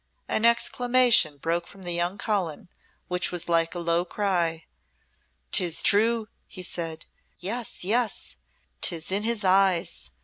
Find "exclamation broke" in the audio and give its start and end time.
0.45-1.67